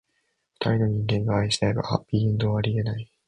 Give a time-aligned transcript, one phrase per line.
[0.61, 3.11] 二人の人間が愛し合えば、ハッピーエンドはありえない。